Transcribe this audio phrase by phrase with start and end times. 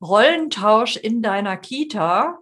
[0.00, 2.38] Rollentausch in deiner Kita,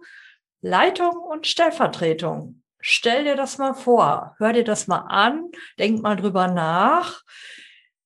[0.61, 2.61] Leitung und Stellvertretung.
[2.81, 7.23] Stell dir das mal vor, hör dir das mal an, denk mal drüber nach.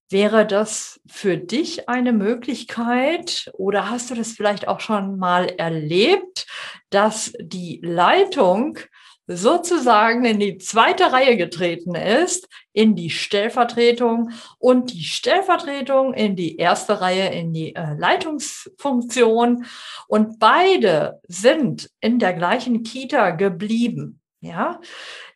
[0.10, 6.46] Wäre das für dich eine Möglichkeit oder hast du das vielleicht auch schon mal erlebt,
[6.90, 8.78] dass die Leitung
[9.28, 16.58] sozusagen in die zweite Reihe getreten ist, in die Stellvertretung und die Stellvertretung in die
[16.58, 19.66] erste Reihe, in die äh, Leitungsfunktion.
[20.08, 24.20] Und beide sind in der gleichen Kita geblieben.
[24.42, 24.82] Ja,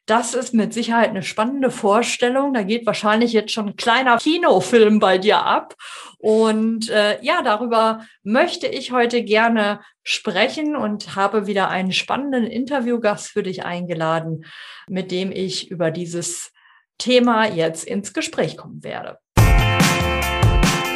[0.07, 2.53] das ist mit Sicherheit eine spannende Vorstellung.
[2.53, 5.75] Da geht wahrscheinlich jetzt schon ein kleiner Kinofilm bei dir ab.
[6.17, 13.27] Und äh, ja, darüber möchte ich heute gerne sprechen und habe wieder einen spannenden Interviewgast
[13.27, 14.45] für dich eingeladen,
[14.88, 16.52] mit dem ich über dieses
[16.97, 19.19] Thema jetzt ins Gespräch kommen werde.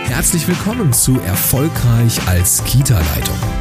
[0.06, 3.61] Herzlich willkommen zu Erfolgreich als Kita-Leitung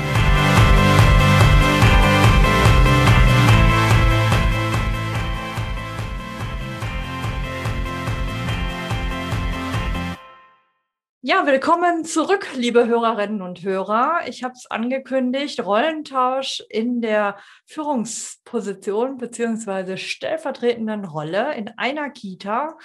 [11.23, 14.21] Ja, willkommen zurück, liebe Hörerinnen und Hörer.
[14.25, 22.75] Ich habe es angekündigt, Rollentausch in der Führungsposition beziehungsweise stellvertretenden Rolle in einer Kita.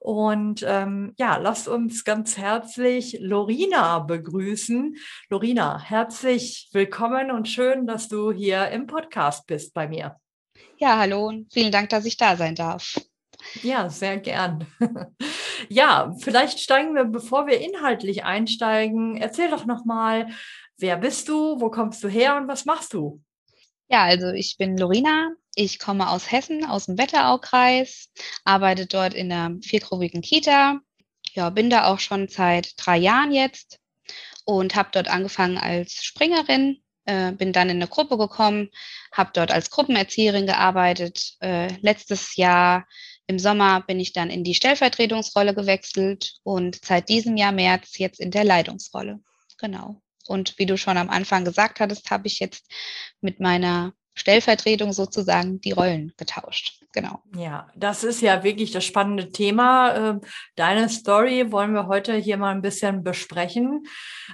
[0.00, 4.96] Und ähm, ja, lasst uns ganz herzlich Lorina begrüßen.
[5.28, 10.16] Lorina, herzlich willkommen und schön, dass du hier im Podcast bist bei mir.
[10.78, 12.96] Ja, hallo und vielen Dank, dass ich da sein darf.
[13.62, 14.66] Ja, sehr gern.
[15.68, 20.28] ja, vielleicht steigen wir, bevor wir inhaltlich einsteigen, erzähl doch nochmal,
[20.78, 23.20] wer bist du, wo kommst du her und was machst du?
[23.88, 25.32] Ja, also ich bin Lorina.
[25.54, 28.10] Ich komme aus Hessen, aus dem Wetteraukreis,
[28.42, 30.80] arbeite dort in der viergrupigen Kita.
[31.34, 33.78] Ja, bin da auch schon seit drei Jahren jetzt
[34.46, 38.70] und habe dort angefangen als Springerin, äh, bin dann in eine Gruppe gekommen,
[39.12, 41.34] habe dort als Gruppenerzieherin gearbeitet.
[41.40, 42.86] Äh, letztes Jahr
[43.26, 48.20] im Sommer bin ich dann in die Stellvertretungsrolle gewechselt und seit diesem Jahr März jetzt
[48.20, 49.20] in der Leitungsrolle.
[49.58, 50.00] Genau.
[50.26, 52.70] Und wie du schon am Anfang gesagt hattest, habe ich jetzt
[53.20, 56.82] mit meiner Stellvertretung sozusagen die Rollen getauscht.
[56.92, 57.22] Genau.
[57.34, 59.96] Ja, das ist ja wirklich das spannende Thema.
[59.96, 60.20] Ähm,
[60.56, 63.84] deine Story wollen wir heute hier mal ein bisschen besprechen.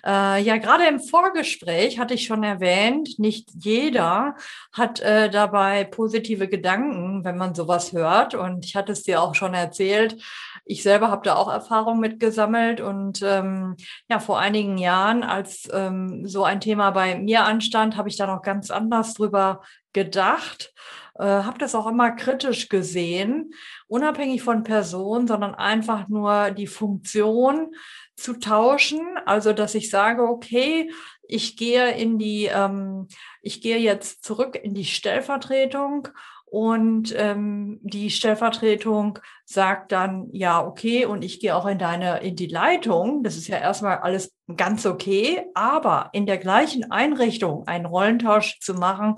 [0.05, 4.35] Äh, ja, gerade im Vorgespräch hatte ich schon erwähnt, nicht jeder
[4.73, 8.35] hat äh, dabei positive Gedanken, wenn man sowas hört.
[8.35, 10.21] Und ich hatte es dir auch schon erzählt.
[10.65, 13.77] Ich selber habe da auch Erfahrung mitgesammelt und ähm,
[14.09, 18.27] ja, vor einigen Jahren, als ähm, so ein Thema bei mir anstand, habe ich da
[18.27, 19.63] noch ganz anders drüber
[19.93, 20.73] gedacht,
[21.19, 23.53] äh, habe das auch immer kritisch gesehen,
[23.89, 27.75] unabhängig von Person, sondern einfach nur die Funktion
[28.17, 29.01] zu tauschen.
[29.27, 30.91] Also, dass ich sage, okay,
[31.27, 33.09] ich gehe in die, ähm,
[33.43, 36.09] ich gehe jetzt zurück in die Stellvertretung
[36.51, 42.37] und ähm, die Stellvertretung sagt dann, ja, okay, und ich gehe auch in deine, in
[42.37, 43.23] die Leitung.
[43.23, 48.75] Das ist ja erstmal alles ganz okay, aber in der gleichen Einrichtung einen Rollentausch zu
[48.75, 49.17] machen,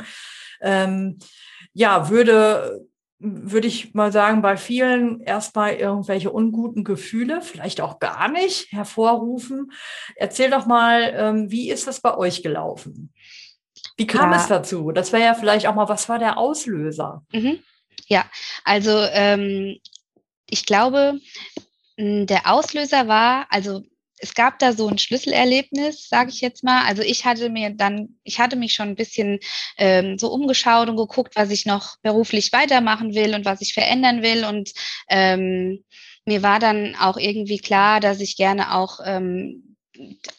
[0.60, 1.18] ähm,
[1.72, 2.86] ja, würde,
[3.18, 9.72] würde ich mal sagen, bei vielen erstmal irgendwelche unguten Gefühle, vielleicht auch gar nicht, hervorrufen.
[10.16, 13.12] Erzähl doch mal, ähm, wie ist das bei euch gelaufen?
[13.96, 14.38] Wie kam ja.
[14.38, 14.92] es dazu?
[14.92, 17.24] Das wäre ja vielleicht auch mal, was war der Auslöser?
[17.32, 17.58] Mhm.
[18.06, 18.24] Ja,
[18.64, 19.78] also ähm,
[20.48, 21.20] ich glaube,
[21.98, 23.82] der Auslöser war, also
[24.20, 26.84] es gab da so ein Schlüsselerlebnis, sage ich jetzt mal.
[26.84, 29.40] Also ich hatte mir dann, ich hatte mich schon ein bisschen
[29.78, 34.22] ähm, so umgeschaut und geguckt, was ich noch beruflich weitermachen will und was ich verändern
[34.22, 34.44] will.
[34.44, 34.72] Und
[35.08, 35.84] ähm,
[36.24, 39.76] mir war dann auch irgendwie klar, dass ich gerne auch ähm,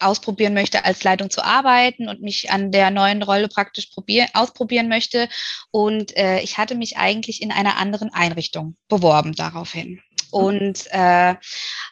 [0.00, 4.88] ausprobieren möchte, als Leitung zu arbeiten und mich an der neuen Rolle praktisch probier ausprobieren
[4.88, 5.28] möchte.
[5.70, 10.00] Und äh, ich hatte mich eigentlich in einer anderen Einrichtung beworben daraufhin
[10.30, 11.34] und äh,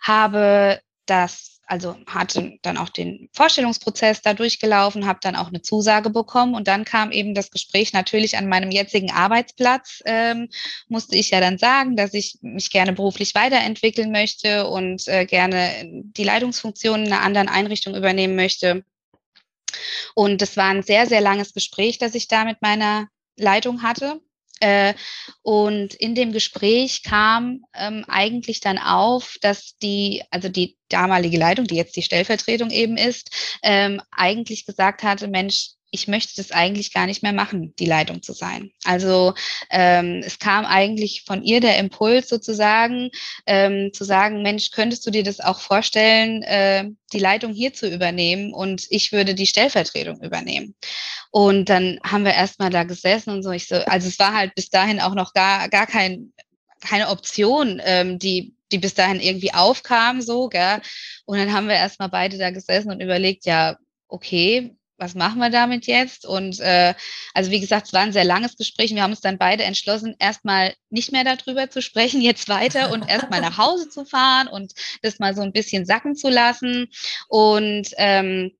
[0.02, 6.10] habe das also hatte dann auch den Vorstellungsprozess da durchgelaufen, habe dann auch eine Zusage
[6.10, 10.48] bekommen und dann kam eben das Gespräch natürlich an meinem jetzigen Arbeitsplatz, ähm,
[10.88, 15.84] musste ich ja dann sagen, dass ich mich gerne beruflich weiterentwickeln möchte und äh, gerne
[15.86, 18.84] die Leitungsfunktion in einer anderen Einrichtung übernehmen möchte.
[20.16, 23.06] Und das war ein sehr, sehr langes Gespräch, das ich da mit meiner
[23.36, 24.20] Leitung hatte.
[24.60, 24.94] Äh,
[25.42, 31.66] und in dem Gespräch kam ähm, eigentlich dann auf, dass die, also die damalige Leitung,
[31.66, 36.92] die jetzt die Stellvertretung eben ist, ähm, eigentlich gesagt hatte, Mensch, ich möchte das eigentlich
[36.92, 38.70] gar nicht mehr machen, die Leitung zu sein.
[38.84, 39.34] Also
[39.70, 43.10] ähm, es kam eigentlich von ihr der Impuls sozusagen,
[43.46, 47.88] ähm, zu sagen, Mensch, könntest du dir das auch vorstellen, äh, die Leitung hier zu
[47.88, 50.74] übernehmen und ich würde die Stellvertretung übernehmen.
[51.30, 53.50] Und dann haben wir erstmal da gesessen und so.
[53.50, 56.32] Ich so, also es war halt bis dahin auch noch gar, gar kein,
[56.80, 60.80] keine Option, ähm, die die bis dahin irgendwie aufkam, so, gell?
[61.24, 63.76] Und dann haben wir erstmal beide da gesessen und überlegt, ja,
[64.08, 66.26] okay, was machen wir damit jetzt?
[66.26, 66.94] Und äh,
[67.34, 68.94] also wie gesagt, es war ein sehr langes Gespräch.
[68.94, 73.08] Wir haben uns dann beide entschlossen, erstmal nicht mehr darüber zu sprechen, jetzt weiter und
[73.08, 76.88] erstmal nach Hause zu fahren und das mal so ein bisschen sacken zu lassen.
[77.28, 78.52] Und ähm,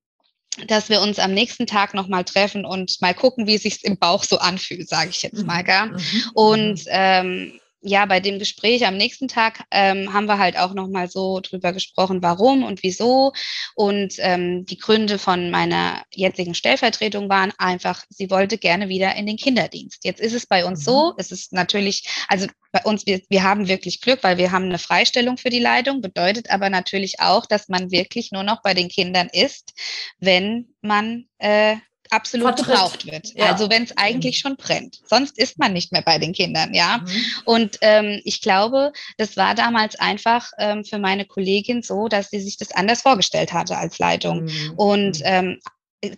[0.66, 3.98] dass wir uns am nächsten Tag nochmal treffen und mal gucken, wie es sich im
[3.98, 5.62] Bauch so anfühlt, sage ich jetzt mal.
[5.62, 5.87] Gell?
[5.87, 6.31] Mhm.
[6.34, 6.88] Und mhm.
[6.88, 11.41] ähm, ja, bei dem Gespräch am nächsten Tag ähm, haben wir halt auch nochmal so
[11.41, 13.32] drüber gesprochen, warum und wieso.
[13.75, 19.27] Und ähm, die Gründe von meiner jetzigen Stellvertretung waren einfach, sie wollte gerne wieder in
[19.27, 20.05] den Kinderdienst.
[20.05, 20.85] Jetzt ist es bei uns mhm.
[20.85, 24.67] so, es ist natürlich, also bei uns, wir, wir haben wirklich Glück, weil wir haben
[24.67, 28.75] eine Freistellung für die Leitung, bedeutet aber natürlich auch, dass man wirklich nur noch bei
[28.75, 29.73] den Kindern ist,
[30.19, 31.76] wenn man äh,
[32.11, 32.67] absolut Vertritt.
[32.67, 33.35] gebraucht wird.
[33.35, 33.53] Ja.
[33.53, 35.01] Also wenn es eigentlich schon brennt.
[35.07, 36.99] Sonst ist man nicht mehr bei den Kindern, ja.
[36.99, 37.25] Mhm.
[37.45, 42.41] Und ähm, ich glaube, das war damals einfach ähm, für meine Kollegin so, dass sie
[42.41, 44.45] sich das anders vorgestellt hatte als Leitung.
[44.45, 44.73] Mhm.
[44.77, 45.25] Und mhm.
[45.25, 45.59] ähm,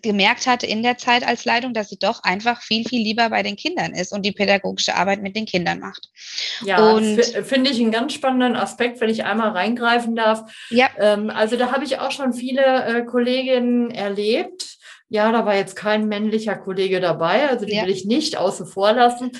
[0.00, 3.42] gemerkt hatte in der Zeit als Leitung, dass sie doch einfach viel, viel lieber bei
[3.42, 6.08] den Kindern ist und die pädagogische Arbeit mit den Kindern macht.
[6.64, 6.98] Ja,
[7.42, 10.44] finde ich einen ganz spannenden Aspekt, wenn ich einmal reingreifen darf.
[10.70, 10.88] Ja.
[10.98, 14.78] Ähm, also da habe ich auch schon viele äh, Kolleginnen erlebt,
[15.12, 17.82] ja, da war jetzt kein männlicher Kollege dabei, also die ja.
[17.82, 19.30] will ich nicht außen vor lassen.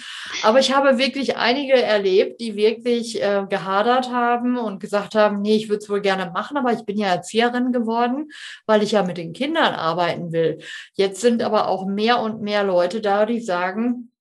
[0.43, 5.57] Aber ich habe wirklich einige erlebt, die wirklich äh, gehadert haben und gesagt haben, nee,
[5.57, 8.31] ich würde es wohl gerne machen, aber ich bin ja Erzieherin geworden,
[8.67, 10.59] weil ich ja mit den Kindern arbeiten will.
[10.93, 14.12] Jetzt sind aber auch mehr und mehr Leute da, die sagen,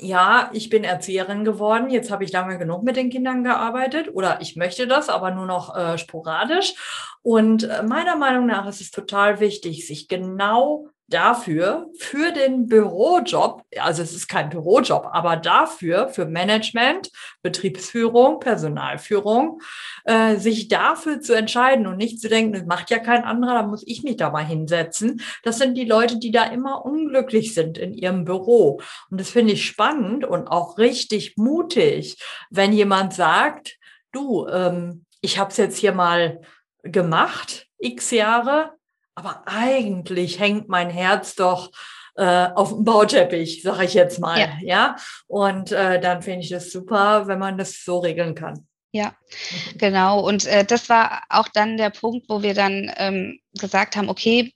[0.00, 1.90] ja, ich bin Erzieherin geworden.
[1.90, 5.46] Jetzt habe ich lange genug mit den Kindern gearbeitet oder ich möchte das, aber nur
[5.46, 6.74] noch äh, sporadisch.
[7.22, 13.62] Und äh, meiner Meinung nach ist es total wichtig, sich genau dafür, für den Bürojob,
[13.78, 17.10] also es ist kein Bürojob, aber dafür, für Management,
[17.42, 19.60] Betriebsführung, Personalführung,
[20.06, 23.62] äh, sich dafür zu entscheiden und nicht zu denken, das macht ja kein anderer, da
[23.66, 25.20] muss ich mich da mal hinsetzen.
[25.42, 28.80] Das sind die Leute, die da immer unglücklich sind in ihrem Büro.
[29.10, 33.78] Und das finde ich spannend und auch richtig mutig, wenn jemand sagt,
[34.12, 36.40] du, ähm, ich habe es jetzt hier mal
[36.82, 38.74] gemacht, x Jahre,
[39.16, 41.72] aber eigentlich hängt mein Herz doch
[42.14, 44.38] äh, auf dem Bauteppich, sage ich jetzt mal.
[44.38, 44.48] Ja.
[44.62, 44.96] ja?
[45.26, 48.68] Und äh, dann finde ich das super, wenn man das so regeln kann.
[48.92, 49.78] Ja, mhm.
[49.78, 50.20] genau.
[50.20, 54.52] Und äh, das war auch dann der Punkt, wo wir dann ähm, gesagt haben, okay,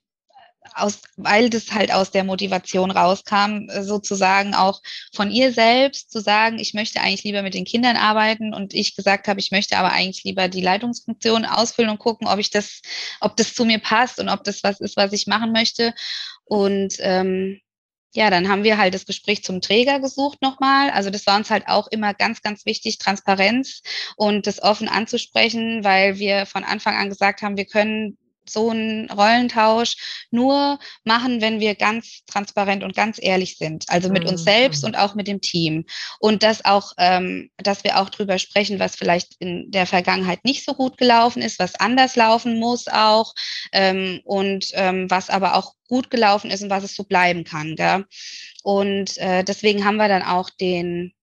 [0.75, 4.81] aus, weil das halt aus der Motivation rauskam, äh, sozusagen auch
[5.13, 8.95] von ihr selbst zu sagen, ich möchte eigentlich lieber mit den Kindern arbeiten und ich
[8.95, 12.81] gesagt habe, ich möchte aber eigentlich lieber die Leitungsfunktion ausfüllen und gucken, ob ich das,
[13.19, 15.93] ob das zu mir passt und ob das was ist, was ich machen möchte.
[16.45, 17.59] Und ähm,
[18.13, 20.89] ja, dann haben wir halt das Gespräch zum Träger gesucht nochmal.
[20.89, 23.81] Also das war uns halt auch immer ganz, ganz wichtig, Transparenz
[24.17, 28.17] und das offen anzusprechen, weil wir von Anfang an gesagt haben, wir können
[28.51, 29.95] so einen Rollentausch
[30.31, 33.85] nur machen, wenn wir ganz transparent und ganz ehrlich sind.
[33.89, 34.87] Also mit uns selbst mhm.
[34.87, 35.85] und auch mit dem Team.
[36.19, 40.65] Und dass auch, ähm, dass wir auch drüber sprechen, was vielleicht in der Vergangenheit nicht
[40.65, 43.33] so gut gelaufen ist, was anders laufen muss auch
[43.71, 47.75] ähm, und ähm, was aber auch gut gelaufen ist und was es so bleiben kann.
[47.75, 48.05] Gell?
[48.63, 51.13] Und äh, deswegen haben wir dann auch den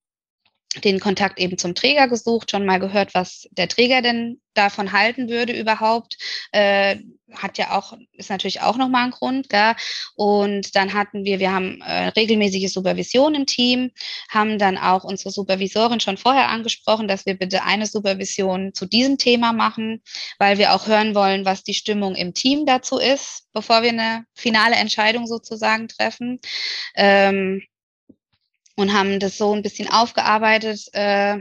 [0.76, 5.28] den Kontakt eben zum Träger gesucht, schon mal gehört, was der Träger denn davon halten
[5.28, 6.18] würde überhaupt.
[6.52, 6.96] Äh,
[7.32, 9.48] hat ja auch, ist natürlich auch nochmal ein Grund.
[9.48, 9.74] Gell?
[10.14, 13.90] Und dann hatten wir, wir haben äh, regelmäßige Supervision im Team,
[14.30, 19.18] haben dann auch unsere Supervisorin schon vorher angesprochen, dass wir bitte eine Supervision zu diesem
[19.18, 20.02] Thema machen,
[20.38, 24.24] weil wir auch hören wollen, was die Stimmung im Team dazu ist, bevor wir eine
[24.34, 26.40] finale Entscheidung sozusagen treffen.
[26.94, 27.62] Ähm,
[28.78, 30.88] und haben das so ein bisschen aufgearbeitet.
[30.92, 31.40] Äh,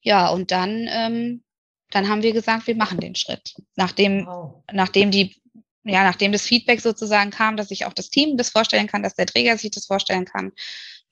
[0.00, 1.44] ja, und dann, ähm,
[1.90, 3.54] dann haben wir gesagt, wir machen den Schritt.
[3.76, 4.64] Nachdem, wow.
[4.72, 5.36] nachdem die,
[5.84, 9.14] ja, nachdem das Feedback sozusagen kam, dass sich auch das Team das vorstellen kann, dass
[9.14, 10.52] der Träger sich das vorstellen kann.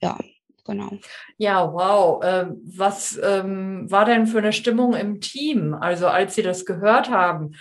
[0.01, 0.17] Ja,
[0.65, 0.97] genau.
[1.37, 2.23] Ja, wow.
[2.23, 5.75] Ähm, was ähm, war denn für eine Stimmung im Team?
[5.75, 7.51] Also als Sie das gehört haben,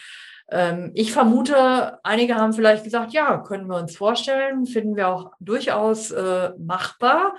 [0.95, 6.11] ich vermute, einige haben vielleicht gesagt, ja, können wir uns vorstellen, finden wir auch durchaus
[6.11, 7.37] äh, machbar.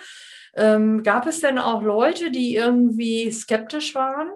[0.55, 4.29] Ähm, gab es denn auch Leute, die irgendwie skeptisch waren?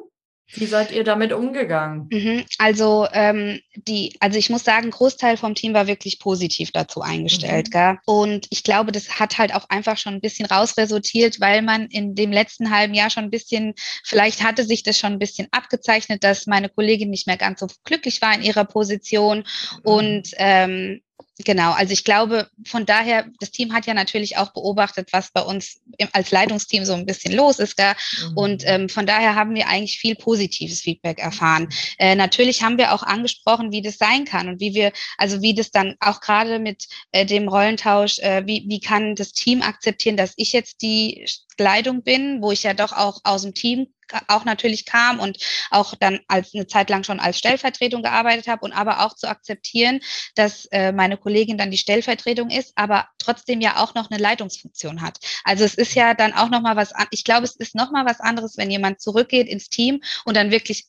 [0.54, 2.08] Wie seid ihr damit umgegangen?
[2.12, 2.46] Mhm.
[2.60, 7.02] Also, ähm, die, also ich muss sagen, ein Großteil vom Team war wirklich positiv dazu
[7.02, 7.68] eingestellt.
[7.68, 7.72] Mhm.
[7.72, 7.98] Gell?
[8.06, 12.14] Und ich glaube, das hat halt auch einfach schon ein bisschen rausresultiert, weil man in
[12.16, 13.74] dem letzten halben Jahr schon ein bisschen,
[14.04, 17.68] vielleicht hatte sich das schon ein bisschen abgezeichnet, dass meine Kollegin nicht mehr ganz so
[17.84, 19.40] glücklich war in ihrer Position.
[19.40, 19.82] Mhm.
[19.84, 21.02] Und ähm,
[21.44, 25.42] Genau, also ich glaube, von daher, das Team hat ja natürlich auch beobachtet, was bei
[25.42, 27.76] uns im, als Leitungsteam so ein bisschen los ist.
[27.76, 27.94] Gell?
[28.22, 28.38] Mhm.
[28.38, 31.68] Und ähm, von daher haben wir eigentlich viel positives Feedback erfahren.
[31.98, 35.54] Äh, natürlich haben wir auch angesprochen, wie das sein kann und wie wir, also wie
[35.54, 40.16] das dann auch gerade mit äh, dem Rollentausch, äh, wie, wie kann das Team akzeptieren,
[40.16, 41.26] dass ich jetzt die
[41.58, 43.88] Leitung bin, wo ich ja doch auch aus dem Team
[44.28, 45.38] auch natürlich kam und
[45.72, 49.28] auch dann als eine Zeit lang schon als Stellvertretung gearbeitet habe und aber auch zu
[49.28, 50.00] akzeptieren,
[50.36, 55.02] dass äh, meine Kollegin dann die Stellvertretung ist, aber trotzdem ja auch noch eine Leitungsfunktion
[55.02, 55.20] hat.
[55.44, 58.06] Also es ist ja dann auch noch mal was ich glaube, es ist noch mal
[58.06, 60.86] was anderes, wenn jemand zurückgeht ins Team und dann wirklich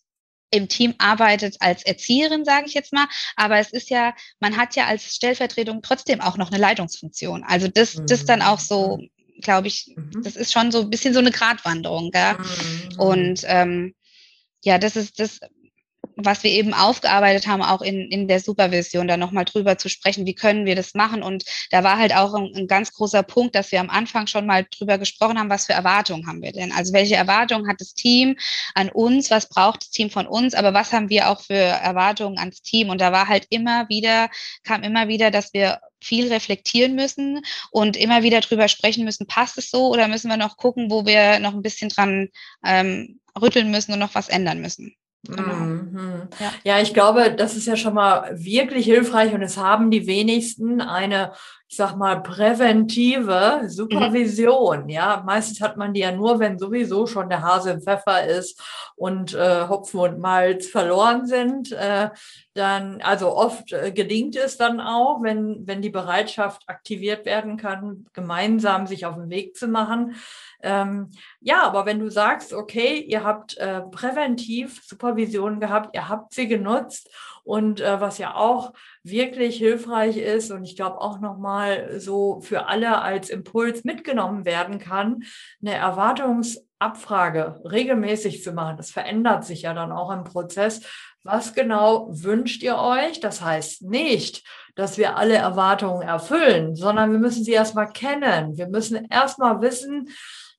[0.51, 3.09] im Team arbeitet als Erzieherin, sage ich jetzt mal.
[3.35, 7.45] Aber es ist ja, man hat ja als Stellvertretung trotzdem auch noch eine Leitungsfunktion.
[7.45, 9.11] Also das, das dann auch so mhm
[9.43, 10.23] glaube ich, mhm.
[10.23, 12.11] das ist schon so ein bisschen so eine Gratwanderung.
[12.11, 12.35] Gell?
[12.35, 12.99] Mhm.
[12.99, 13.95] Und ähm,
[14.65, 15.41] ja, das ist das,
[16.17, 20.25] was wir eben aufgearbeitet haben, auch in, in der Supervision, da nochmal drüber zu sprechen,
[20.25, 21.23] wie können wir das machen.
[21.23, 24.47] Und da war halt auch ein, ein, ganz großer Punkt, dass wir am Anfang schon
[24.47, 26.73] mal drüber gesprochen haben, was für Erwartungen haben wir denn?
[26.73, 28.37] Also welche Erwartungen hat das Team
[28.75, 29.31] an uns?
[29.31, 30.55] Was braucht das Team von uns?
[30.55, 32.89] Aber was haben wir auch für Erwartungen ans Team?
[32.89, 34.31] Und da war halt immer wieder,
[34.65, 39.59] kam immer wieder, dass wir viel reflektieren müssen und immer wieder drüber sprechen müssen, passt
[39.59, 42.29] es so oder müssen wir noch gucken, wo wir noch ein bisschen dran
[42.65, 44.97] ähm, rütteln müssen und noch was ändern müssen.
[45.25, 45.55] Genau.
[45.55, 46.29] Mhm.
[46.39, 46.53] Ja.
[46.65, 50.81] ja, ich glaube, das ist ja schon mal wirklich hilfreich und es haben die wenigsten
[50.81, 51.33] eine,
[51.69, 54.85] ich sag mal, präventive Supervision.
[54.85, 54.89] Mhm.
[54.89, 58.63] Ja, meistens hat man die ja nur, wenn sowieso schon der Hase im Pfeffer ist
[58.95, 61.73] und äh, Hopfen und Malz verloren sind.
[61.73, 62.11] Äh,
[62.55, 68.07] dann, also oft äh, gelingt es dann auch, wenn, wenn die Bereitschaft aktiviert werden kann,
[68.13, 70.15] gemeinsam sich auf den Weg zu machen.
[70.67, 76.35] Ähm, ja, aber wenn du sagst, okay, ihr habt äh, präventiv Supervision gehabt, ihr habt
[76.35, 77.09] sie genutzt
[77.45, 78.73] und äh, was ja auch
[79.05, 84.81] wirklich hilfreich ist und ich glaube auch nochmal so für alle als Impuls mitgenommen werden
[84.81, 85.23] kann,
[85.63, 88.77] eine Erwartungsabfrage regelmäßig zu machen.
[88.77, 90.81] Das verändert sich ja dann auch im Prozess.
[91.23, 93.21] Was genau wünscht ihr euch?
[93.21, 94.45] Das heißt nicht,
[94.75, 98.57] dass wir alle Erwartungen erfüllen, sondern wir müssen sie erstmal kennen.
[98.57, 100.09] Wir müssen erstmal wissen,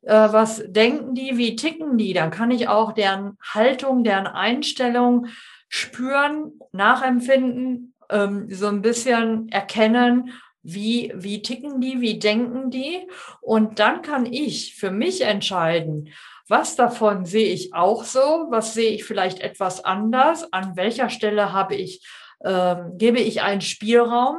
[0.03, 5.27] äh, was denken die, wie ticken die, dann kann ich auch deren Haltung, deren Einstellung
[5.69, 10.31] spüren, nachempfinden, ähm, so ein bisschen erkennen,
[10.63, 13.07] wie, wie ticken die, wie denken die.
[13.41, 16.09] Und dann kann ich für mich entscheiden,
[16.47, 21.51] was davon sehe ich auch so, was sehe ich vielleicht etwas anders, an welcher Stelle
[21.51, 22.05] habe ich,
[22.43, 24.37] ähm, gebe ich einen Spielraum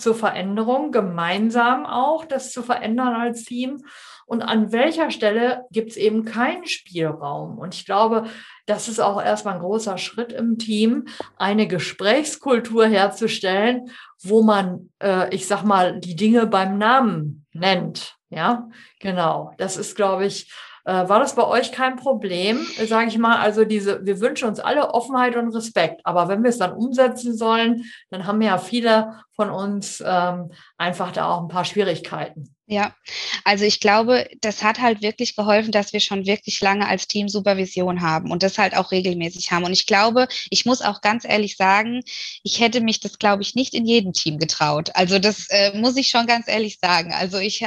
[0.00, 3.82] zur Veränderung, gemeinsam auch das zu verändern als Team
[4.30, 7.58] und an welcher Stelle gibt es eben keinen Spielraum.
[7.58, 8.26] Und ich glaube,
[8.64, 13.90] das ist auch erstmal ein großer Schritt im Team, eine Gesprächskultur herzustellen,
[14.22, 18.18] wo man, äh, ich sag mal, die Dinge beim Namen nennt.
[18.28, 18.68] Ja,
[19.00, 19.52] genau.
[19.58, 20.48] Das ist, glaube ich,
[20.84, 23.38] äh, war das bei euch kein Problem, sage ich mal?
[23.38, 27.36] Also diese, wir wünschen uns alle Offenheit und Respekt, aber wenn wir es dann umsetzen
[27.36, 32.54] sollen, dann haben ja viele von uns ähm, einfach da auch ein paar Schwierigkeiten.
[32.66, 32.94] Ja,
[33.42, 37.28] also ich glaube, das hat halt wirklich geholfen, dass wir schon wirklich lange als Team
[37.28, 39.64] Supervision haben und das halt auch regelmäßig haben.
[39.64, 42.02] Und ich glaube, ich muss auch ganz ehrlich sagen,
[42.44, 44.90] ich hätte mich das, glaube ich, nicht in jedem Team getraut.
[44.94, 47.12] Also das äh, muss ich schon ganz ehrlich sagen.
[47.12, 47.66] Also ich,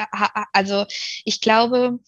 [0.54, 0.86] also
[1.26, 2.00] ich glaube,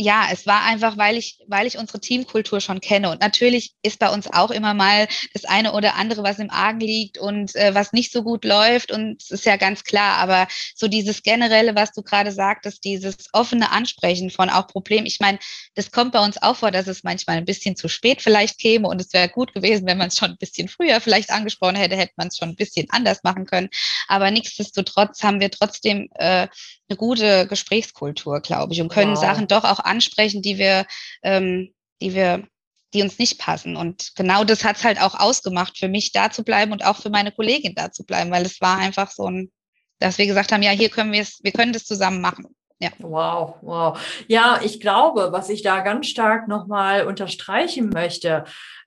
[0.00, 3.10] ja, es war einfach, weil ich, weil ich unsere Teamkultur schon kenne.
[3.10, 6.78] Und natürlich ist bei uns auch immer mal das eine oder andere, was im Argen
[6.78, 8.92] liegt und äh, was nicht so gut läuft.
[8.92, 10.18] Und es ist ja ganz klar.
[10.18, 15.06] Aber so dieses generelle, was du gerade sagtest, dieses offene Ansprechen von auch Problemen.
[15.06, 15.40] Ich meine,
[15.74, 18.86] das kommt bei uns auch vor, dass es manchmal ein bisschen zu spät vielleicht käme.
[18.86, 21.96] Und es wäre gut gewesen, wenn man es schon ein bisschen früher vielleicht angesprochen hätte,
[21.96, 23.68] hätte man es schon ein bisschen anders machen können.
[24.06, 26.46] Aber nichtsdestotrotz haben wir trotzdem äh,
[26.88, 29.20] eine gute Gesprächskultur, glaube ich, und können wow.
[29.20, 30.86] Sachen doch auch ansprechen, die wir,
[31.22, 32.46] ähm, die wir,
[32.94, 33.76] die uns nicht passen.
[33.76, 36.96] Und genau das hat es halt auch ausgemacht, für mich da zu bleiben und auch
[36.96, 39.50] für meine Kollegin da zu bleiben, weil es war einfach so ein,
[39.98, 42.46] dass wir gesagt haben, ja, hier können wir es, wir können das zusammen machen.
[42.80, 42.90] Ja.
[42.98, 43.98] Wow, wow.
[44.28, 48.44] Ja, ich glaube, was ich da ganz stark nochmal unterstreichen möchte,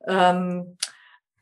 [0.08, 0.78] ähm,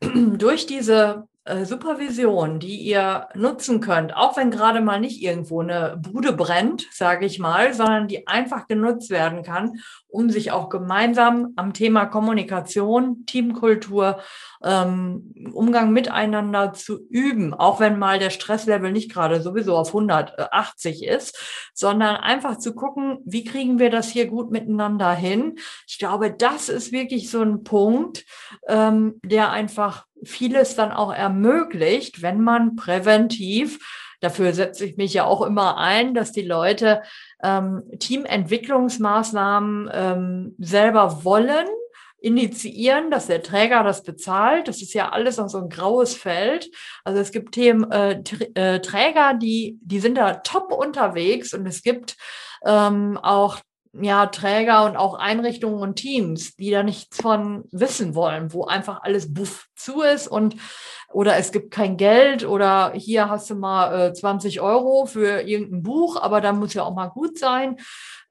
[0.00, 5.98] durch diese äh, Supervision, die ihr nutzen könnt, auch wenn gerade mal nicht irgendwo eine
[5.98, 11.52] Bude brennt, sage ich mal, sondern die einfach genutzt werden kann, um sich auch gemeinsam
[11.56, 14.20] am Thema Kommunikation, Teamkultur,
[14.62, 21.06] ähm, Umgang miteinander zu üben, auch wenn mal der Stresslevel nicht gerade sowieso auf 180
[21.06, 25.58] ist, sondern einfach zu gucken, wie kriegen wir das hier gut miteinander hin.
[25.88, 28.26] Ich glaube, das ist wirklich so ein Punkt,
[28.68, 33.78] ähm, der einfach vieles dann auch ermöglicht, wenn man präventiv
[34.20, 37.02] Dafür setze ich mich ja auch immer ein, dass die Leute
[37.42, 41.66] ähm, Teamentwicklungsmaßnahmen ähm, selber wollen,
[42.20, 44.68] initiieren, dass der Träger das bezahlt.
[44.68, 46.70] Das ist ja alles noch so ein graues Feld.
[47.02, 48.22] Also es gibt Themen, äh,
[48.54, 52.18] äh, Träger, die, die sind da top unterwegs und es gibt
[52.66, 53.58] ähm, auch
[53.92, 59.02] ja, Träger und auch Einrichtungen und Teams, die da nichts von wissen wollen, wo einfach
[59.02, 60.56] alles buff zu ist und
[61.12, 65.82] oder es gibt kein Geld oder hier hast du mal äh, 20 Euro für irgendein
[65.82, 67.78] Buch, aber da muss ja auch mal gut sein.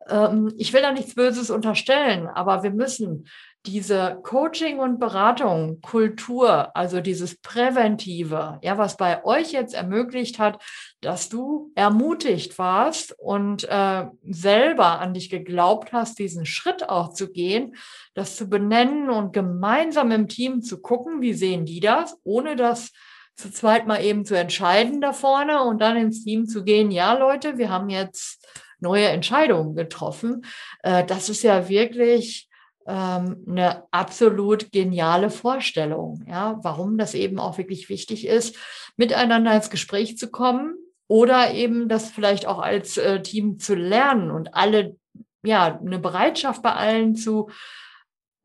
[0.07, 3.27] Ähm, ich will da nichts Böses unterstellen, aber wir müssen
[3.65, 10.61] diese Coaching und Beratung, Kultur, also dieses Präventive, ja, was bei euch jetzt ermöglicht hat,
[11.01, 17.31] dass du ermutigt warst und äh, selber an dich geglaubt hast, diesen Schritt auch zu
[17.31, 17.75] gehen,
[18.13, 22.91] das zu benennen und gemeinsam im Team zu gucken, wie sehen die das, ohne das
[23.35, 27.13] zu zweit mal eben zu entscheiden da vorne und dann ins Team zu gehen, ja
[27.13, 28.45] Leute, wir haben jetzt
[28.79, 30.45] neue Entscheidungen getroffen.
[30.83, 32.48] Äh, das ist ja wirklich
[32.89, 38.57] ähm, eine absolut geniale Vorstellung, ja, warum das eben auch wirklich wichtig ist,
[38.97, 40.75] miteinander ins Gespräch zu kommen
[41.07, 44.97] oder eben das vielleicht auch als äh, Team zu lernen und alle,
[45.43, 47.49] ja, eine Bereitschaft bei allen zu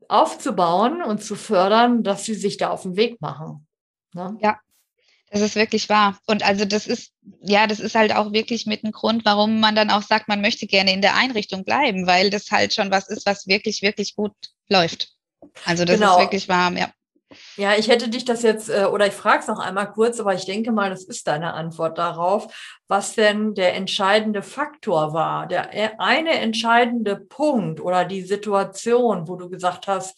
[0.07, 3.65] aufzubauen und zu fördern, dass sie sich da auf den Weg machen.
[4.13, 4.37] Ne?
[4.41, 4.59] Ja,
[5.35, 6.17] das ist wirklich wahr.
[6.27, 7.11] Und also das ist,
[7.41, 10.39] ja, das ist halt auch wirklich mit ein Grund, warum man dann auch sagt, man
[10.39, 14.15] möchte gerne in der Einrichtung bleiben, weil das halt schon was ist, was wirklich, wirklich
[14.15, 14.31] gut
[14.69, 15.09] läuft.
[15.65, 16.13] Also das genau.
[16.13, 16.89] ist wirklich wahr, ja.
[17.57, 20.33] Ja, ich hätte dich das jetzt, äh, oder ich frage es noch einmal kurz, aber
[20.33, 25.73] ich denke mal, das ist deine Antwort darauf, was denn der entscheidende Faktor war, der
[25.73, 30.17] äh, eine entscheidende Punkt oder die Situation, wo du gesagt hast,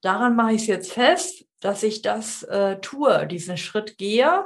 [0.00, 4.44] daran mache ich es jetzt fest, dass ich das äh, tue, diesen Schritt gehe.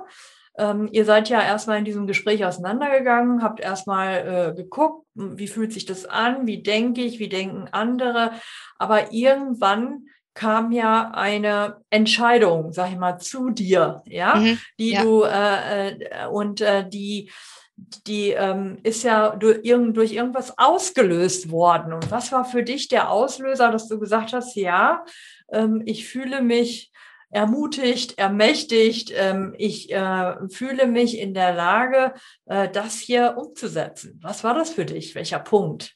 [0.59, 5.72] Ähm, ihr seid ja erstmal in diesem Gespräch auseinandergegangen, habt erstmal äh, geguckt, wie fühlt
[5.72, 8.33] sich das an, wie denke ich, wie denken andere.
[8.79, 15.02] Aber irgendwann kam ja eine Entscheidung, sag ich mal, zu dir, ja, mhm, die ja.
[15.02, 17.31] du äh, äh und äh, die
[17.77, 21.93] die ähm, ist ja durch, durch irgendwas ausgelöst worden.
[21.93, 25.05] Und was war für dich der Auslöser, dass du gesagt hast, ja,
[25.53, 26.91] ähm, ich fühle mich
[27.31, 29.12] ermutigt, ermächtigt.
[29.15, 32.15] Ähm, ich äh, fühle mich in der Lage,
[32.47, 34.19] äh, das hier umzusetzen.
[34.23, 35.15] Was war das für dich?
[35.15, 35.95] Welcher Punkt?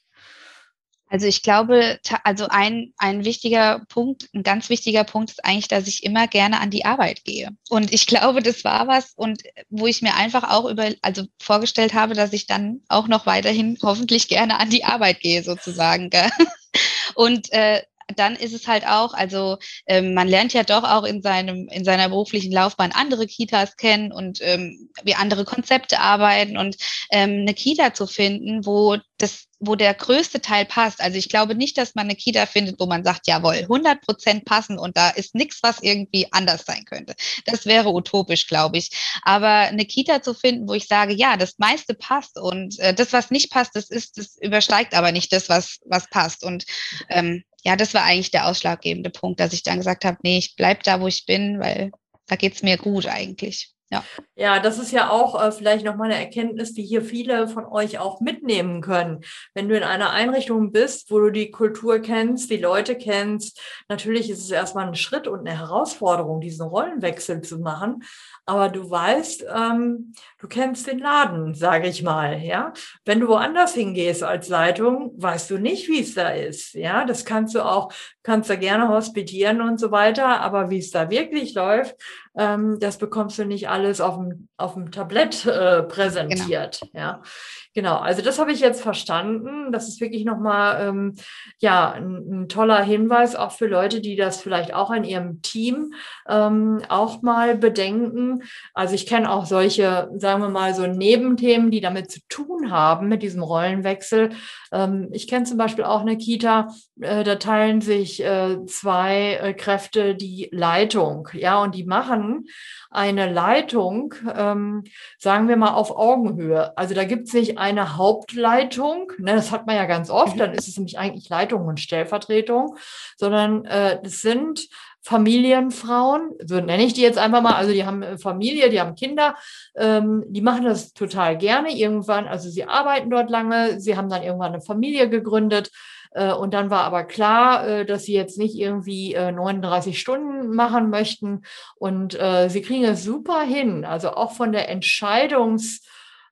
[1.11, 5.89] Also ich glaube, also ein, ein wichtiger Punkt, ein ganz wichtiger Punkt ist eigentlich, dass
[5.89, 7.49] ich immer gerne an die Arbeit gehe.
[7.69, 11.95] Und ich glaube, das war was und wo ich mir einfach auch über, also vorgestellt
[11.95, 16.11] habe, dass ich dann auch noch weiterhin hoffentlich gerne an die Arbeit gehe, sozusagen.
[16.11, 16.31] Gell?
[17.17, 17.83] Und äh,
[18.17, 21.85] dann ist es halt auch, also ähm, man lernt ja doch auch in seinem in
[21.85, 26.77] seiner beruflichen Laufbahn andere Kitas kennen und ähm, wie andere Konzepte arbeiten und
[27.11, 31.03] ähm, eine Kita zu finden, wo das wo der größte Teil passt.
[31.03, 34.47] Also ich glaube nicht, dass man eine Kita findet, wo man sagt, jawohl, 100 Prozent
[34.47, 37.15] passen und da ist nichts, was irgendwie anders sein könnte.
[37.45, 38.91] Das wäre utopisch, glaube ich.
[39.23, 43.13] Aber eine Kita zu finden, wo ich sage, ja, das meiste passt und äh, das,
[43.13, 46.43] was nicht passt, das ist, das übersteigt aber nicht das, was, was passt.
[46.43, 46.65] Und
[47.11, 50.57] ähm, ja, das war eigentlich der ausschlaggebende Punkt, dass ich dann gesagt habe, nee, ich
[50.57, 51.91] bleib da, wo ich bin, weil
[52.27, 53.75] da geht's mir gut eigentlich.
[53.93, 54.05] Ja.
[54.37, 57.99] ja, das ist ja auch äh, vielleicht nochmal eine Erkenntnis, die hier viele von euch
[57.99, 59.21] auch mitnehmen können.
[59.53, 64.31] Wenn du in einer Einrichtung bist, wo du die Kultur kennst, die Leute kennst, natürlich
[64.31, 68.05] ist es erstmal ein Schritt und eine Herausforderung, diesen Rollenwechsel zu machen
[68.51, 72.73] aber du weißt, ähm, du kennst den Laden, sage ich mal, ja.
[73.05, 77.05] Wenn du woanders hingehst als Leitung, weißt du nicht, wie es da ist, ja.
[77.05, 77.93] Das kannst du auch,
[78.25, 81.95] kannst du gerne hospitieren und so weiter, aber wie es da wirklich läuft,
[82.37, 87.01] ähm, das bekommst du nicht alles auf dem, auf dem Tablett äh, präsentiert, genau.
[87.01, 87.23] ja.
[87.73, 89.71] Genau, also das habe ich jetzt verstanden.
[89.71, 91.15] Das ist wirklich nochmal ähm,
[91.59, 95.95] ja, ein, ein, toller Hinweis auch für Leute, die das vielleicht auch in ihrem Team
[96.29, 98.43] ähm, auch mal bedenken.
[98.75, 103.07] Also ich kenne auch solche, sagen wir mal, so Nebenthemen, die damit zu tun haben,
[103.07, 104.31] mit diesem Rollenwechsel.
[104.73, 106.69] Ähm, ich kenne zum Beispiel auch eine Kita,
[107.01, 112.47] äh, da teilen sich äh, zwei äh, Kräfte die Leitung, ja, und die machen
[112.91, 114.83] eine Leitung, ähm,
[115.17, 116.77] sagen wir mal, auf Augenhöhe.
[116.77, 120.55] Also da gibt es nicht eine Hauptleitung, ne, das hat man ja ganz oft, dann
[120.55, 122.77] ist es nämlich eigentlich Leitung und Stellvertretung,
[123.17, 124.69] sondern äh, das sind
[125.03, 129.35] Familienfrauen, so nenne ich die jetzt einfach mal, also die haben Familie, die haben Kinder,
[129.77, 134.23] ähm, die machen das total gerne irgendwann, also sie arbeiten dort lange, sie haben dann
[134.23, 135.71] irgendwann eine Familie gegründet
[136.13, 140.55] äh, und dann war aber klar, äh, dass sie jetzt nicht irgendwie 39 äh, Stunden
[140.55, 141.43] machen möchten.
[141.77, 142.19] Und
[142.49, 143.85] sie kriegen es super hin.
[143.85, 145.81] Also auch von der Entscheidungs-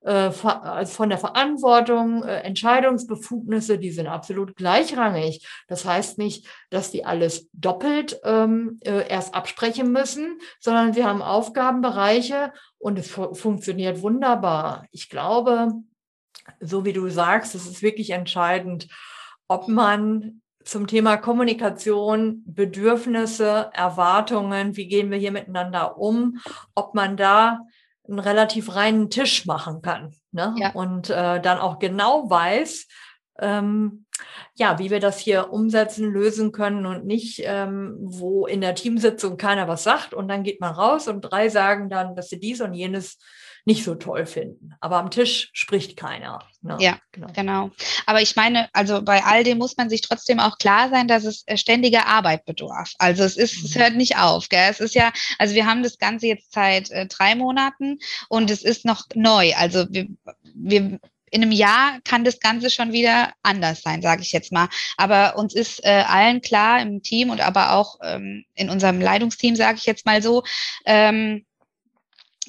[0.01, 5.47] von der Verantwortung, Entscheidungsbefugnisse, die sind absolut gleichrangig.
[5.67, 12.53] Das heißt nicht, dass die alles doppelt ähm, erst absprechen müssen, sondern sie haben Aufgabenbereiche
[12.79, 14.87] und es fu funktioniert wunderbar.
[14.93, 15.73] Ich glaube,
[16.61, 18.89] so wie du sagst, es ist wirklich entscheidend,
[19.49, 26.39] ob man zum Thema Kommunikation, Bedürfnisse, Erwartungen, wie gehen wir hier miteinander um,
[26.75, 27.61] ob man da
[28.09, 30.55] einen relativ reinen Tisch machen kann ne?
[30.59, 30.71] Ja.
[30.73, 32.87] und äh, dann auch genau weiß,
[33.41, 34.07] ähm,
[34.55, 39.37] ja, wie wir das hier umsetzen, lösen können und nicht, ähm, wo in der Teamsitzung
[39.37, 42.61] keiner was sagt und dann geht man raus und drei sagen dann, dass sie dies
[42.61, 43.19] und jenes
[43.65, 44.75] nicht so toll finden.
[44.81, 46.41] Aber am Tisch spricht keiner.
[46.63, 46.77] Ne?
[46.81, 47.29] Ja, genau.
[47.35, 47.71] genau.
[48.07, 51.25] Aber ich meine, also bei all dem muss man sich trotzdem auch klar sein, dass
[51.25, 52.93] es äh, ständige Arbeit bedarf.
[52.99, 53.65] Also es ist, mhm.
[53.67, 54.49] es hört nicht auf.
[54.49, 54.71] Gell?
[54.71, 58.63] Es ist ja, also wir haben das Ganze jetzt seit äh, drei Monaten und es
[58.63, 59.55] ist noch neu.
[59.55, 60.09] Also wir,
[60.55, 60.99] wir
[61.31, 64.69] in einem Jahr kann das Ganze schon wieder anders sein, sage ich jetzt mal.
[64.97, 69.57] Aber uns ist äh, allen klar im Team und aber auch ähm, in unserem Leitungsteam,
[69.57, 70.43] sage ich jetzt mal so,
[70.87, 71.45] ähm,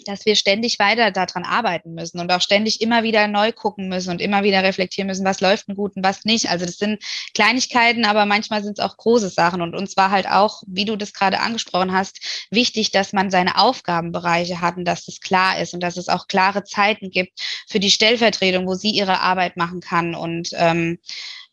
[0.05, 4.11] dass wir ständig weiter daran arbeiten müssen und auch ständig immer wieder neu gucken müssen
[4.11, 6.49] und immer wieder reflektieren müssen, was läuft denn gut und was nicht.
[6.49, 9.61] Also das sind Kleinigkeiten, aber manchmal sind es auch große Sachen.
[9.61, 13.57] Und uns war halt auch, wie du das gerade angesprochen hast, wichtig, dass man seine
[13.57, 17.79] Aufgabenbereiche hat und dass das klar ist und dass es auch klare Zeiten gibt für
[17.79, 20.99] die Stellvertretung, wo sie ihre Arbeit machen kann und ähm,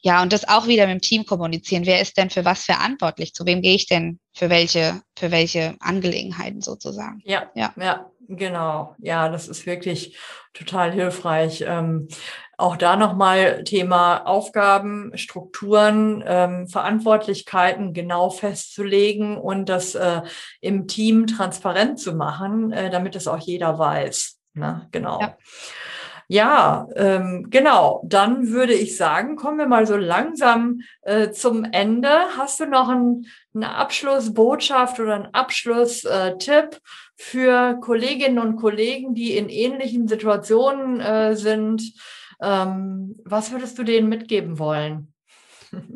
[0.01, 1.87] ja, und das auch wieder mit dem Team kommunizieren.
[1.87, 3.35] Wer ist denn für was verantwortlich?
[3.35, 7.23] Zu wem gehe ich denn für welche, für welche Angelegenheiten sozusagen?
[7.25, 8.95] Ja, ja, ja, genau.
[8.99, 10.17] Ja, das ist wirklich
[10.53, 11.65] total hilfreich.
[11.67, 12.09] Ähm,
[12.59, 20.23] auch da nochmal Thema Aufgaben, Strukturen, ähm, Verantwortlichkeiten genau festzulegen und das äh,
[20.61, 24.39] im Team transparent zu machen, äh, damit es auch jeder weiß.
[24.55, 24.89] Ne?
[24.93, 25.21] Genau.
[25.21, 25.37] Ja.
[26.29, 28.03] Ja, ähm, genau.
[28.05, 32.09] Dann würde ich sagen, kommen wir mal so langsam äh, zum Ende.
[32.37, 36.79] Hast du noch ein, eine Abschlussbotschaft oder einen Abschlusstipp äh,
[37.17, 41.93] für Kolleginnen und Kollegen, die in ähnlichen Situationen äh, sind?
[42.43, 45.12] Ähm, was würdest du denen mitgeben wollen?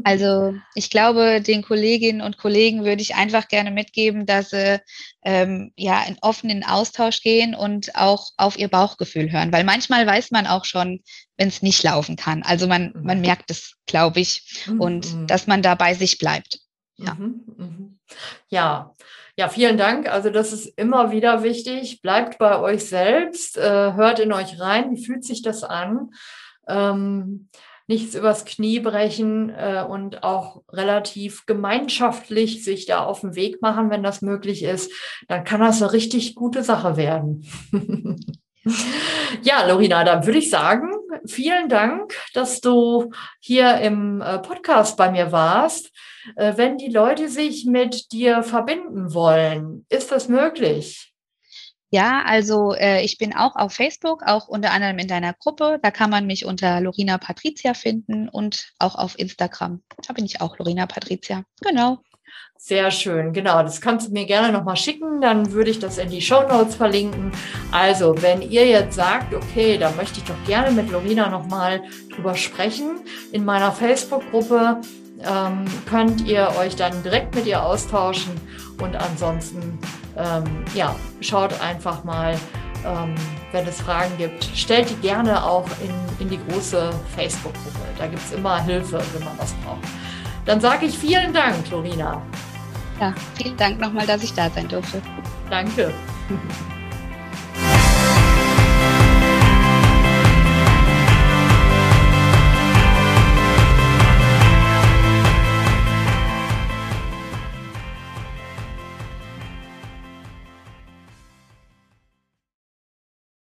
[0.05, 4.81] Also ich glaube, den Kolleginnen und Kollegen würde ich einfach gerne mitgeben, dass sie
[5.25, 10.31] ähm, ja in offenen Austausch gehen und auch auf ihr Bauchgefühl hören, weil manchmal weiß
[10.31, 11.01] man auch schon,
[11.37, 12.43] wenn es nicht laufen kann.
[12.43, 13.27] Also man, man mhm.
[13.27, 15.27] merkt es, glaube ich, und mhm.
[15.27, 16.61] dass man da bei sich bleibt.
[16.97, 17.15] Ja.
[17.15, 17.99] Mhm, mhm.
[18.49, 18.95] ja.
[19.37, 20.07] Ja, vielen Dank.
[20.07, 22.03] Also das ist immer wieder wichtig.
[22.03, 24.91] Bleibt bei euch selbst, äh, hört in euch rein.
[24.95, 26.11] Wie fühlt sich das an?
[26.69, 27.49] Ähm,
[27.91, 33.91] nichts übers Knie brechen äh, und auch relativ gemeinschaftlich sich da auf den Weg machen,
[33.91, 34.93] wenn das möglich ist,
[35.27, 37.45] dann kann das eine richtig gute Sache werden.
[39.43, 40.93] ja, Lorina, dann würde ich sagen,
[41.27, 45.91] vielen Dank, dass du hier im äh, Podcast bei mir warst.
[46.37, 51.10] Äh, wenn die Leute sich mit dir verbinden wollen, ist das möglich?
[51.93, 55.81] Ja, also äh, ich bin auch auf Facebook, auch unter anderem in deiner Gruppe.
[55.83, 59.83] Da kann man mich unter Lorina Patricia finden und auch auf Instagram.
[60.07, 61.43] Da bin ich auch Lorina Patricia.
[61.61, 61.99] Genau.
[62.57, 63.63] Sehr schön, genau.
[63.63, 66.75] Das kannst du mir gerne nochmal schicken, dann würde ich das in die Show Notes
[66.75, 67.33] verlinken.
[67.73, 71.83] Also, wenn ihr jetzt sagt, okay, da möchte ich doch gerne mit Lorina nochmal
[72.15, 73.01] drüber sprechen,
[73.33, 74.83] in meiner Facebook-Gruppe
[75.23, 78.33] ähm, könnt ihr euch dann direkt mit ihr austauschen
[78.81, 79.79] und ansonsten
[80.21, 82.39] ähm, ja, schaut einfach mal,
[82.85, 83.15] ähm,
[83.53, 87.79] wenn es Fragen gibt, stellt die gerne auch in, in die große Facebook-Gruppe.
[87.99, 89.81] Da gibt es immer Hilfe, wenn man was braucht.
[90.47, 92.23] Dann sage ich vielen Dank, Lorina.
[93.01, 95.03] Ja, vielen Dank nochmal, dass ich da sein durfte.
[95.49, 95.93] Danke.